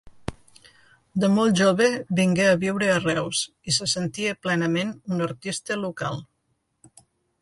[1.23, 1.89] De molt jove
[2.19, 3.41] vingué a viure a Reus
[3.73, 6.23] i se sentia plenament un artista local.